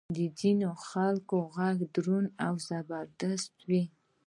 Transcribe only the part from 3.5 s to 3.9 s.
وي.